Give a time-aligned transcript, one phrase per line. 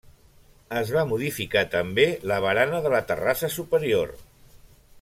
[0.79, 4.17] Es va modificar també la barana de la terrassa superior.